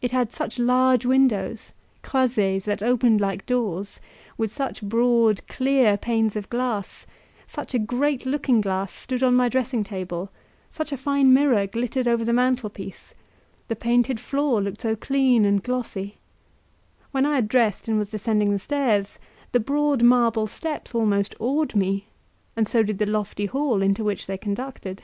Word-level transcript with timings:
It 0.00 0.10
had 0.10 0.32
such 0.32 0.58
large 0.58 1.04
windows 1.04 1.74
CROISEES 2.02 2.64
that 2.64 2.82
opened 2.82 3.20
like 3.20 3.44
doors, 3.44 4.00
with 4.38 4.50
such 4.50 4.80
broad, 4.80 5.46
clear 5.48 5.98
panes 5.98 6.34
of 6.34 6.48
glass; 6.48 7.04
such 7.46 7.74
a 7.74 7.78
great 7.78 8.24
looking 8.24 8.62
glass 8.62 8.90
stood 8.90 9.22
on 9.22 9.34
my 9.36 9.50
dressing 9.50 9.84
table 9.84 10.30
such 10.70 10.92
a 10.92 10.96
fine 10.96 11.34
mirror 11.34 11.66
glittered 11.66 12.08
over 12.08 12.24
the 12.24 12.32
mantelpiece 12.32 13.12
the 13.68 13.76
painted 13.76 14.18
floor 14.18 14.62
looked 14.62 14.80
so 14.80 14.96
clean 14.96 15.44
and 15.44 15.62
glossy; 15.62 16.16
when 17.10 17.26
I 17.26 17.34
had 17.34 17.46
dressed 17.46 17.86
and 17.86 17.98
was 17.98 18.08
descending 18.08 18.52
the 18.52 18.58
stairs, 18.58 19.18
the 19.52 19.60
broad 19.60 20.00
marble 20.02 20.46
steps 20.46 20.94
almost 20.94 21.34
awed 21.38 21.74
me, 21.74 22.06
and 22.56 22.66
so 22.66 22.82
did 22.82 22.96
the 22.96 23.04
lofty 23.04 23.44
hall 23.44 23.82
into 23.82 24.04
which 24.04 24.26
they 24.26 24.38
conducted. 24.38 25.02